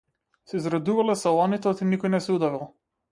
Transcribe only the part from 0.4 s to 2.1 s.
Се израдувале селаните оти